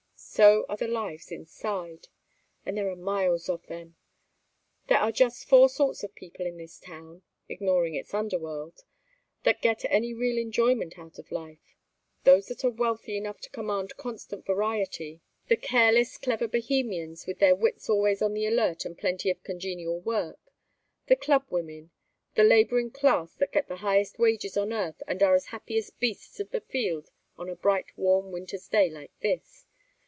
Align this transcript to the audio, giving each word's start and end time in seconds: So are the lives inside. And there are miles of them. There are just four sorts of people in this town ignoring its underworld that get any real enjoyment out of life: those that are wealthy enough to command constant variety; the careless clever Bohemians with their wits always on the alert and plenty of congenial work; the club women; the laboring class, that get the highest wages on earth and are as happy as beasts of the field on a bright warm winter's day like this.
So 0.23 0.65
are 0.69 0.77
the 0.77 0.87
lives 0.87 1.29
inside. 1.29 2.07
And 2.65 2.77
there 2.77 2.89
are 2.89 2.95
miles 2.95 3.49
of 3.49 3.67
them. 3.67 3.97
There 4.87 4.97
are 4.97 5.11
just 5.11 5.43
four 5.45 5.67
sorts 5.67 6.03
of 6.03 6.15
people 6.15 6.45
in 6.45 6.55
this 6.57 6.79
town 6.79 7.23
ignoring 7.49 7.95
its 7.95 8.13
underworld 8.13 8.85
that 9.43 9.61
get 9.61 9.83
any 9.89 10.13
real 10.13 10.37
enjoyment 10.37 10.97
out 10.97 11.19
of 11.19 11.33
life: 11.33 11.75
those 12.23 12.47
that 12.47 12.63
are 12.63 12.71
wealthy 12.71 13.17
enough 13.17 13.41
to 13.41 13.49
command 13.49 13.97
constant 13.97 14.45
variety; 14.45 15.19
the 15.49 15.57
careless 15.57 16.17
clever 16.17 16.47
Bohemians 16.47 17.27
with 17.27 17.39
their 17.39 17.53
wits 17.55 17.89
always 17.89 18.21
on 18.21 18.33
the 18.33 18.45
alert 18.45 18.85
and 18.85 18.97
plenty 18.97 19.29
of 19.29 19.43
congenial 19.43 19.99
work; 19.99 20.39
the 21.07 21.17
club 21.17 21.43
women; 21.49 21.91
the 22.35 22.43
laboring 22.45 22.89
class, 22.89 23.33
that 23.35 23.51
get 23.51 23.67
the 23.67 23.77
highest 23.83 24.17
wages 24.17 24.55
on 24.55 24.71
earth 24.71 25.03
and 25.07 25.21
are 25.21 25.35
as 25.35 25.47
happy 25.47 25.77
as 25.77 25.89
beasts 25.89 26.39
of 26.39 26.51
the 26.51 26.61
field 26.61 27.09
on 27.37 27.49
a 27.49 27.55
bright 27.55 27.95
warm 27.97 28.31
winter's 28.31 28.67
day 28.69 28.89
like 28.89 29.11
this. 29.19 29.65